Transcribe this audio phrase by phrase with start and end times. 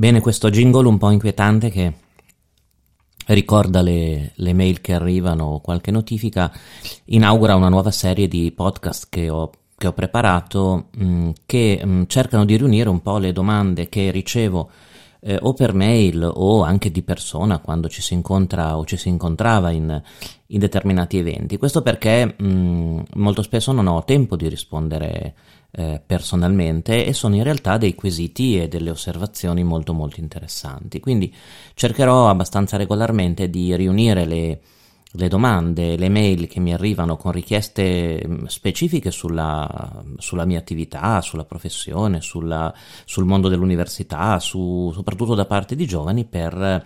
[0.00, 1.92] Bene, questo jingle un po' inquietante che
[3.26, 6.50] ricorda le, le, mail che arrivano o qualche notifica,
[7.04, 11.90] inaugura una nuova serie di podcast che ho, che ho preparato mh, mm, che mh,
[11.90, 14.70] mm, cercano di riunire un po' le domande che ricevo
[15.20, 19.08] eh, o per mail o anche di persona quando ci si incontra o ci si
[19.08, 20.02] incontrava in,
[20.46, 21.56] in determinati eventi.
[21.56, 25.34] Questo perché mh, mm, molto spesso non ho tempo di rispondere
[25.72, 31.00] eh, personalmente e sono in realtà dei quesiti e delle osservazioni molto molto interessanti.
[31.00, 31.32] Quindi
[31.74, 34.60] cercherò abbastanza regolarmente di riunire le,
[35.12, 41.20] le domande, le mail che mi arrivano con richieste mm, specifiche sulla, sulla mia attività,
[41.20, 42.72] sulla professione, sulla,
[43.04, 46.84] sul mondo dell'università, su, soprattutto da parte di giovani per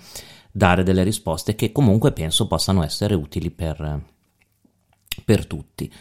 [0.50, 4.00] dare delle risposte che comunque penso possano essere utili per,
[5.24, 5.92] per tutti.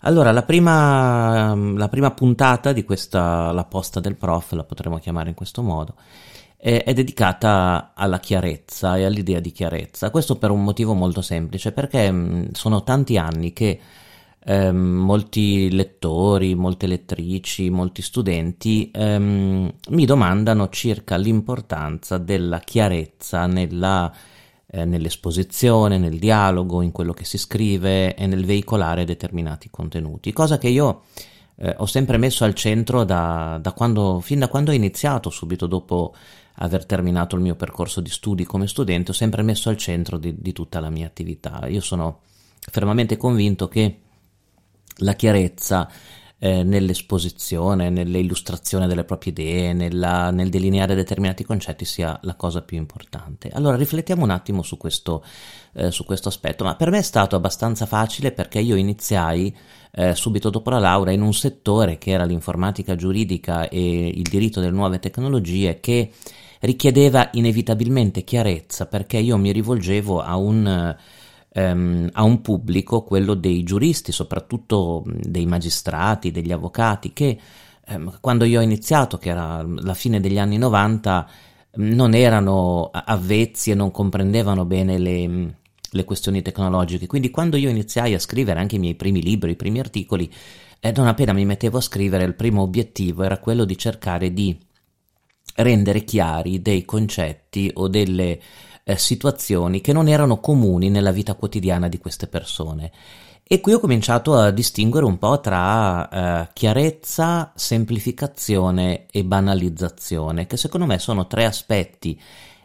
[0.00, 5.30] Allora, la prima, la prima puntata di questa, la posta del prof, la potremmo chiamare
[5.30, 5.94] in questo modo,
[6.62, 10.10] è, è, dedicata alla chiarezza e all'idea di chiarezza.
[10.10, 13.80] Questo per un motivo molto semplice, perché mh, sono tanti anni che
[14.44, 24.12] ehm, molti lettori, molte lettrici, molti studenti ehm, mi domandano circa l'importanza della chiarezza nella
[24.74, 30.56] eh, nell'esposizione, nel dialogo, in quello che si scrive e nel veicolare determinati contenuti, cosa
[30.58, 31.02] che io
[31.56, 35.66] eh, ho sempre messo al centro da, da quando, fin da quando ho iniziato, subito
[35.66, 36.14] dopo
[36.56, 40.34] aver terminato il mio percorso di studi come studente, ho sempre messo al centro di,
[40.38, 41.66] di tutta la mia attività.
[41.66, 42.20] Io sono
[42.58, 43.98] fermamente convinto che
[44.96, 45.90] la chiarezza
[46.44, 52.78] eh, nell'esposizione, nell'illustrazione delle proprie idee, nella, nel delineare determinati concetti sia la cosa più
[52.78, 53.48] importante.
[53.52, 55.22] Allora riflettiamo un attimo su questo,
[55.74, 59.56] eh, su questo aspetto, ma per me è stato abbastanza facile perché io iniziai
[59.92, 64.58] eh, subito dopo la laurea in un settore che era l'informatica giuridica e il diritto
[64.58, 66.10] delle nuove tecnologie che
[66.62, 70.96] richiedeva inevitabilmente chiarezza perché io mi rivolgevo a un
[71.52, 77.38] ehm, a un pubblico, quello dei giuristi, soprattutto dei magistrati, degli avvocati, che
[77.86, 81.28] ehm, quando io ho iniziato, che era la fine degli anni 90,
[81.74, 85.54] non erano avvezzi e non comprendevano bene le,
[85.90, 87.06] le questioni tecnologiche.
[87.06, 90.30] Quindi quando io iniziai a scrivere anche i miei primi libri, i primi articoli,
[90.80, 94.58] eh, non appena mi mettevo a scrivere, il primo obiettivo era quello di cercare di
[95.54, 98.40] rendere chiari dei concetti o delle
[98.84, 102.90] eh, situazioni che non erano comuni nella vita quotidiana di queste persone.
[103.44, 110.56] E qui ho cominciato a distinguere un po' tra eh, chiarezza, semplificazione e banalizzazione, che
[110.56, 112.18] secondo me sono tre aspetti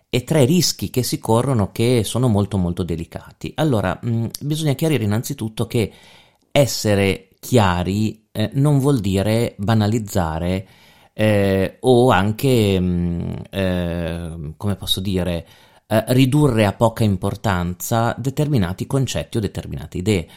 [0.10, 3.52] e tre rischi che si corrono che sono molto molto delicati.
[3.56, 5.92] Allora, mh, mm, bisogna chiarire innanzitutto che
[6.52, 10.68] essere chiari eh, non vuol dire banalizzare
[11.14, 15.46] eh, o anche, mh, mm, eh, come posso dire,
[15.88, 20.28] eh, ridurre a poca importanza determinati concetti o determinate idee.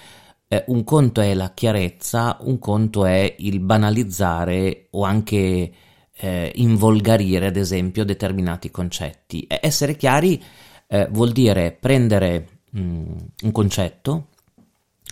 [0.49, 5.72] Eh, un conto è la chiarezza, un conto è il banalizzare o anche
[6.12, 9.47] eh, involgarire, ad esempio, determinati concetti.
[9.49, 10.43] essere chiari
[10.87, 13.05] eh, vuol dire prendere mh, mm,
[13.43, 14.27] un concetto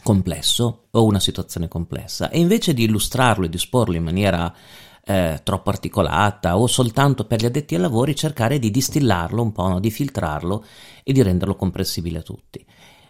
[0.03, 4.55] complesso o una situazione complessa e invece di illustrarlo e di esporlo in maniera
[5.09, 9.67] eh, troppo articolata o soltanto per gli addetti ai lavori cercare di distillarlo un po',
[9.67, 9.81] no?
[9.81, 10.63] di filtrarlo
[11.03, 12.63] e di renderlo comprensibile a tutti.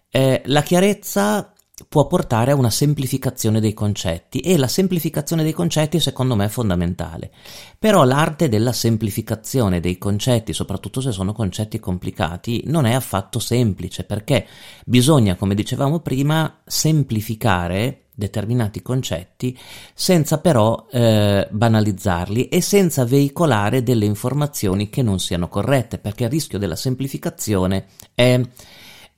[0.09, 1.53] Eh, la chiarezza
[1.89, 6.49] può portare a una semplificazione dei concetti e la semplificazione dei concetti secondo me è
[6.49, 7.33] fondamentale.
[7.81, 14.05] Però l'arte della semplificazione dei concetti, soprattutto se sono concetti complicati, non è affatto semplice
[14.05, 14.47] perché
[14.85, 19.57] bisogna, come dicevamo prima, semplificare determinati concetti
[19.95, 26.31] senza però eh, banalizzarli e senza veicolare delle informazioni che non siano corrette, perché il
[26.31, 28.41] rischio della semplificazione è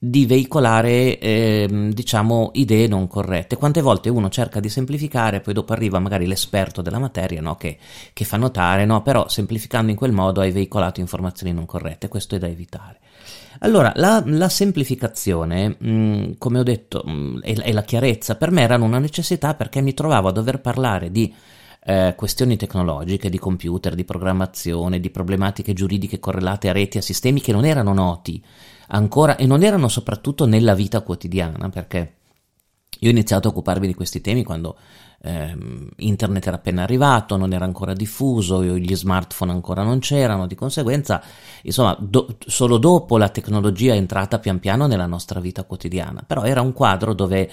[0.02, 3.56] di veicolare eh, diciamo idee non corrette.
[3.56, 7.56] Quante volte uno cerca di semplificare, poi dopo arriva magari l'esperto della materia no?
[7.56, 7.78] che,
[8.12, 12.34] che, fa notare, no, però semplificando in quel modo hai veicolato informazioni non corrette, questo
[12.34, 12.98] è da evitare.
[13.58, 18.36] Allora, la, la semplificazione, mh, mm, come ho detto, mh, e, e, la chiarezza.
[18.36, 21.34] Per me erano una necessità perché mi trovavo a dover parlare di
[21.84, 27.40] eh, questioni tecnologiche, di computer, di programmazione, di problematiche giuridiche correlate a reti, a sistemi
[27.40, 28.42] che non erano noti
[28.88, 32.14] ancora e non erano soprattutto nella vita quotidiana, perché
[33.00, 34.76] io ho iniziato a occuparmi di questi temi quando
[35.22, 35.56] eh,
[35.96, 41.22] internet era appena arrivato, non era ancora diffuso, gli smartphone ancora non c'erano, di conseguenza,
[41.62, 46.44] insomma, do, solo dopo la tecnologia è entrata pian piano nella nostra vita quotidiana, però
[46.44, 47.50] era un quadro dove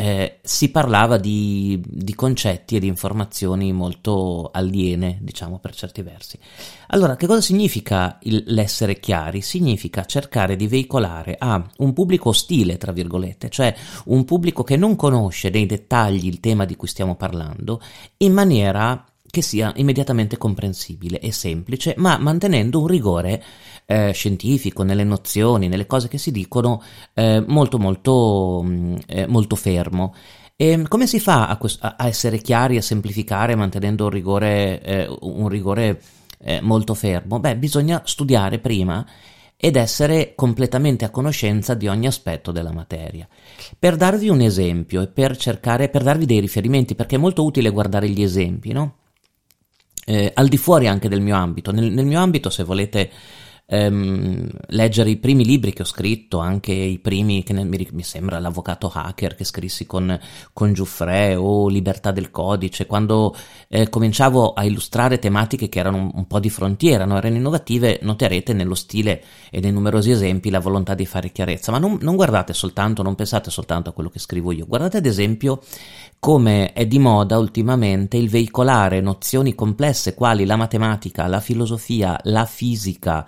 [0.00, 6.38] eh, si parlava di, di, concetti e di informazioni molto aliene, diciamo per certi versi.
[6.88, 9.42] Allora, che cosa significa il, l'essere chiari?
[9.42, 13.74] Significa cercare di veicolare a un pubblico ostile, tra virgolette, cioè
[14.06, 17.80] un pubblico che non conosce nei dettagli il tema di cui stiamo parlando,
[18.18, 23.42] in maniera che sia immediatamente comprensibile e semplice, ma mantenendo un rigore
[23.86, 26.82] eh, scientifico nelle nozioni, nelle cose che si dicono,
[27.14, 30.14] eh, molto molto mm, eh, molto fermo.
[30.56, 31.58] E come si fa a,
[31.96, 36.02] a, essere chiari, a semplificare, mantenendo un rigore, eh, un rigore
[36.40, 37.40] eh, molto fermo?
[37.40, 39.06] Beh, bisogna studiare prima
[39.60, 43.28] ed essere completamente a conoscenza di ogni aspetto della materia.
[43.78, 47.68] Per darvi un esempio e per cercare, per darvi dei riferimenti, perché è molto utile
[47.68, 48.94] guardare gli esempi, no?
[50.10, 51.70] eh, al di fuori anche del mio ambito.
[51.70, 53.10] Nel, nel mio ambito, se volete
[53.70, 58.02] ehm, leggere i primi libri che ho scritto, anche i primi, che ne, mi, mi,
[58.02, 60.18] sembra l'avvocato hacker che scrissi con,
[60.52, 63.34] con Giuffre o Libertà del Codice, quando
[63.68, 67.16] eh, cominciavo a illustrare tematiche che erano un, un po' di frontiera, no?
[67.16, 71.78] erano innovative, noterete nello stile e nei numerosi esempi la volontà di fare chiarezza, ma
[71.78, 75.62] non, non guardate soltanto, non pensate soltanto a quello che scrivo io, guardate ad esempio
[76.18, 82.44] come è di moda ultimamente il veicolare nozioni complesse quali la matematica, la filosofia, la
[82.44, 83.26] fisica,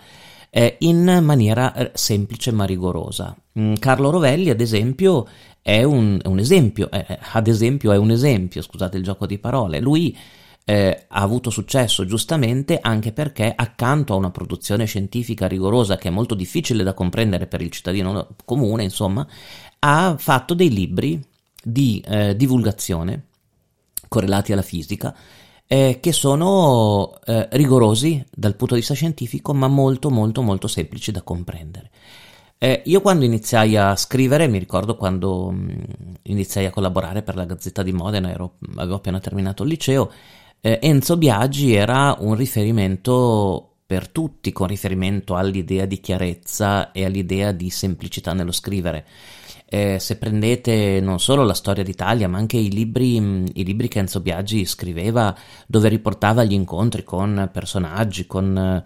[0.54, 3.34] eh, in maniera eh, semplice ma rigorosa.
[3.58, 5.26] Mm, Carlo Rovelli, ad esempio,
[5.62, 9.38] è un, un esempio, eh, eh, ad esempio è un esempio, scusate il gioco di
[9.38, 10.14] parole, lui
[10.64, 16.10] eh, ha avuto successo giustamente anche perché accanto a una produzione scientifica rigorosa che è
[16.10, 19.26] molto difficile da comprendere per il cittadino comune, insomma,
[19.78, 21.18] ha fatto dei libri
[21.64, 23.28] di eh, divulgazione
[24.06, 25.16] correlati alla fisica
[25.72, 31.12] eh, che sono eh, rigorosi dal punto di vista scientifico ma molto molto molto semplici
[31.12, 31.88] da comprendere.
[32.58, 37.36] Eh, io quando iniziai a scrivere, mi ricordo quando mh, mm, iniziai a collaborare per
[37.36, 40.12] la Gazzetta di Modena, ero, avevo appena terminato il liceo,
[40.60, 47.50] eh, Enzo Biagi era un riferimento per tutti con riferimento all'idea di chiarezza e all'idea
[47.50, 49.06] di semplicità nello scrivere
[49.74, 53.88] eh, se prendete non solo la storia d'Italia, ma anche i libri, mm, i libri,
[53.88, 55.34] che Enzo Biagi scriveva,
[55.66, 58.84] dove riportava gli incontri con personaggi, con,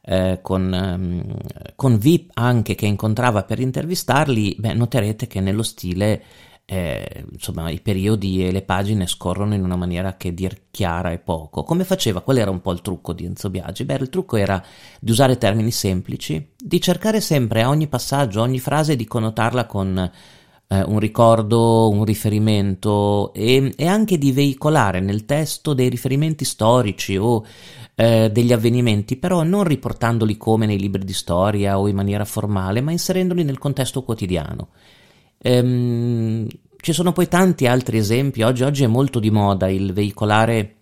[0.00, 6.22] eh, con, eh, con VIP anche che incontrava per intervistarli, beh, noterete che nello stile
[6.70, 11.18] eh, insomma, i periodi e le pagine scorrono in una maniera che dir chiara e
[11.18, 11.62] poco.
[11.62, 12.20] Come faceva?
[12.20, 13.84] Qual era un po' il trucco di Enzo Biagi?
[13.84, 14.62] Beh, il trucco era
[15.00, 19.64] di usare termini semplici, di cercare sempre a ogni passaggio, a ogni frase di connotarla
[19.64, 19.98] con
[20.68, 27.16] eh, un ricordo, un riferimento e, e, anche di veicolare nel testo dei riferimenti storici
[27.16, 27.42] o
[27.94, 32.82] eh, degli avvenimenti, però non riportandoli come nei libri di storia o in maniera formale,
[32.82, 34.68] ma inserendoli nel contesto quotidiano.
[35.38, 40.74] Ehm, ci sono poi tanti altri esempi, oggi, oggi, è molto di moda il veicolare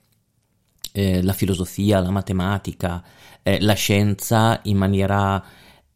[0.91, 3.05] eh, la filosofia, la matematica,
[3.43, 5.43] eh, la scienza in maniera,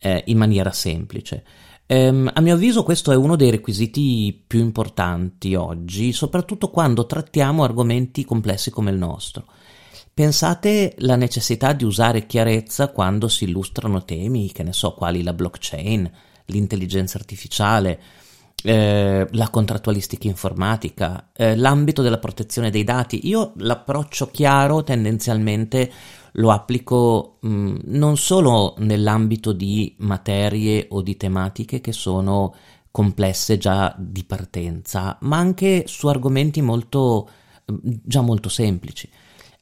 [0.00, 1.44] eh, in maniera semplice.
[1.86, 7.64] Ehm, a mio avviso questo è uno dei requisiti più importanti oggi, soprattutto quando trattiamo
[7.64, 9.44] argomenti complessi come il nostro.
[10.12, 15.32] Pensate la necessità di usare chiarezza quando si illustrano temi, che ne so, quali la
[15.32, 16.10] blockchain,
[16.46, 18.00] l'intelligenza artificiale,
[18.62, 23.26] eh, la contrattualistica informatica, eh, l'ambito della protezione dei dati.
[23.26, 25.90] Io l'approccio chiaro tendenzialmente
[26.32, 32.54] lo applico mh, mm, non solo nell'ambito di materie o di tematiche che sono
[32.90, 37.28] complesse già di partenza, ma anche su argomenti molto,
[37.64, 39.08] già molto semplici.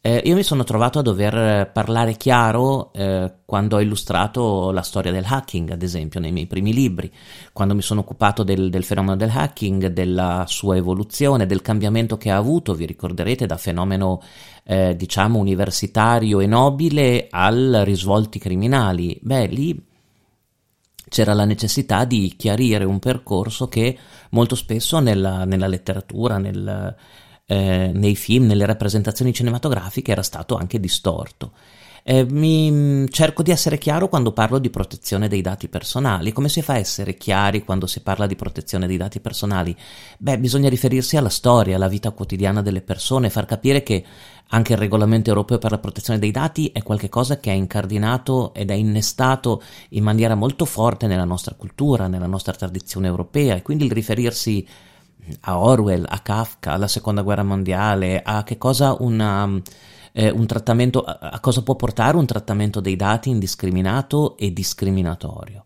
[0.09, 5.13] Eh, io mi sono trovato a dover parlare chiaro eh, quando ho illustrato la storia
[5.13, 7.13] del hacking, ad esempio, nei miei primi libri,
[7.53, 12.31] quando mi sono occupato del, del, fenomeno del hacking, della sua evoluzione, del cambiamento che
[12.31, 14.23] ha avuto, vi ricorderete, da fenomeno
[14.65, 19.19] eh, diciamo universitario e nobile al risvolti criminali.
[19.21, 19.79] Beh, lì
[21.07, 23.99] c'era la necessità di chiarire un percorso che
[24.31, 26.97] molto spesso nella, nella letteratura, nel
[27.51, 31.53] eh, nei film, nelle rappresentazioni cinematografiche era stato anche distorto.
[32.03, 36.33] Eh, mi, mm, cerco di essere chiaro quando parlo di protezione dei dati personali.
[36.33, 39.75] Come si fa a essere chiari quando si parla di protezione dei dati personali?
[40.19, 44.05] Beh, bisogna riferirsi alla storia, alla vita quotidiana delle persone, far capire che
[44.49, 48.71] anche il regolamento europeo per la protezione dei dati è qualcosa che è incardinato ed
[48.71, 53.85] è innestato in maniera molto forte nella nostra cultura, nella nostra tradizione europea e quindi
[53.85, 54.67] il riferirsi
[55.41, 59.61] a Orwell, a Kafka, alla seconda guerra mondiale, a che cosa una,
[60.13, 65.65] eh, un trattamento, a cosa può portare un trattamento dei dati indiscriminato e discriminatorio.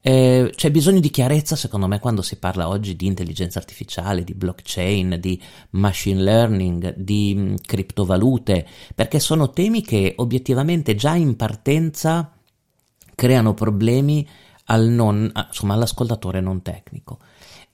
[0.00, 4.32] Eh, c'è bisogno di chiarezza, secondo me, quando si parla oggi di intelligenza artificiale, di
[4.32, 5.40] blockchain, di
[5.70, 12.32] machine learning, di mh, criptovalute, perché sono temi che obiettivamente già in partenza
[13.14, 14.26] creano problemi
[14.66, 17.18] al non, insomma, all'ascoltatore non tecnico.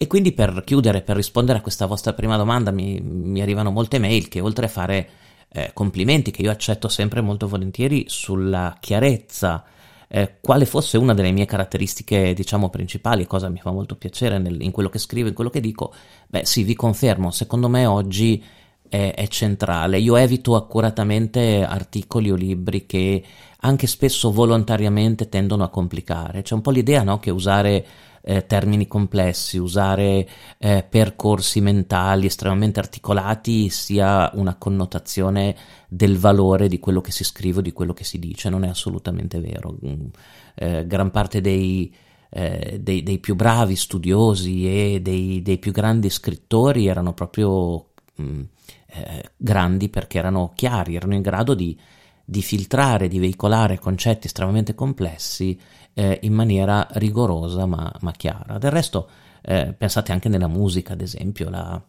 [0.04, 3.98] E quindi per chiudere, per rispondere a questa vostra prima domanda, mi, mi arrivano molte
[3.98, 5.08] mail che oltre a fare
[5.48, 9.64] eh, complimenti che io accetto sempre molto volentieri sulla chiarezza,
[10.06, 14.60] eh, quale fosse una delle mie caratteristiche, diciamo, principali, cosa mi fa molto piacere nel,
[14.60, 15.94] in quello che scrivo, in quello che dico,
[16.28, 18.44] beh sì, vi confermo, secondo me oggi
[18.86, 19.98] è, centrale.
[20.00, 23.24] Io evito accuratamente articoli o libri che
[23.60, 26.42] anche spesso volontariamente tendono a complicare.
[26.42, 27.86] C'è un po' l'idea no, che usare
[28.26, 30.26] eh, termini complessi, usare
[30.56, 35.54] eh, percorsi mentali estremamente articolati sia una connotazione
[35.88, 38.48] del valore di quello che si scrive o di quello che si dice.
[38.48, 39.76] Non è assolutamente vero.
[39.84, 40.06] Mm,
[40.54, 41.94] eh, gran parte dei,
[42.30, 48.22] eh, dei, dei, più bravi studiosi e dei, dei più grandi scrittori erano proprio mh,
[48.22, 48.42] mm,
[48.86, 51.78] eh, grandi perché erano chiari, erano in grado di,
[52.24, 55.58] di, filtrare, di veicolare concetti estremamente complessi
[55.92, 58.58] eh, in maniera rigorosa ma, ma, chiara.
[58.58, 59.08] Del resto,
[59.42, 61.80] eh, pensate anche nella musica, ad esempio, la,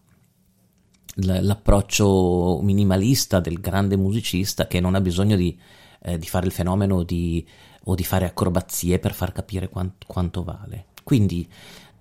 [1.15, 5.57] la, l'approccio minimalista del grande musicista che non ha bisogno di,
[6.01, 7.45] eh, di fare il fenomeno di,
[7.85, 10.87] o di fare acrobazie per far capire quant, quanto vale.
[11.03, 11.47] Quindi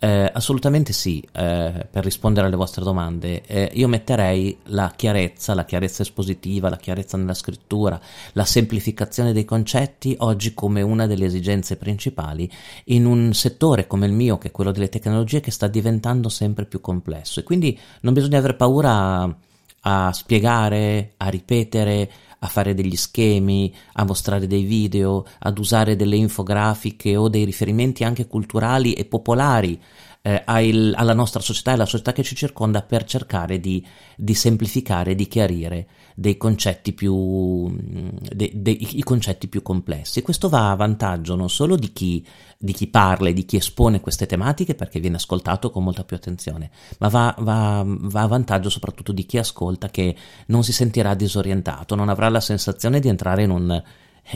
[0.04, 5.64] eh, assolutamente sì, eh, per rispondere alle vostre domande, eh, io metterei la chiarezza, la
[5.64, 7.99] chiarezza espositiva, la chiarezza nella scrittura,
[8.34, 12.50] la semplificazione dei concetti oggi come una delle esigenze principali
[12.87, 16.66] in un settore come il mio, che è quello delle tecnologie, che sta diventando sempre
[16.66, 17.40] più complesso.
[17.40, 19.37] E quindi non bisogna aver paura a,
[19.80, 22.11] a spiegare, a ripetere,
[22.45, 28.05] a fare degli schemi, a mostrare dei video, ad usare delle infografiche o dei riferimenti
[28.05, 29.81] anche culturali e popolari
[30.26, 34.33] eh, al, alla nostra società e alla società che ci circonda per cercare di, di
[34.33, 40.23] semplificare, di chiarire dei concetti più, de, de, i concetti più complessi.
[40.23, 42.26] Questo va a vantaggio non solo di chi,
[42.57, 46.16] di chi, parla e di chi espone queste tematiche perché viene ascoltato con molta più
[46.16, 50.16] attenzione, ma va, va, va a vantaggio soprattutto di chi ascolta che
[50.47, 53.83] non si sentirà disorientato, non avrà la sensazione di entrare in un,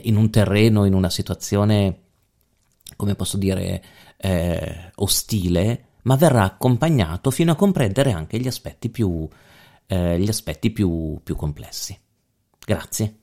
[0.03, 2.08] in un terreno, in una situazione,
[2.99, 3.83] come posso dire,
[4.17, 9.27] eh, ostile, ma verrà accompagnato fino a comprendere anche gli aspetti più,
[9.87, 11.97] eh, gli aspetti più, più complessi.
[12.59, 13.19] Grazie.